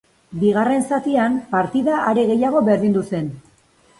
[0.43, 3.29] Bigarren zatian partida are gehiago berdindu zen.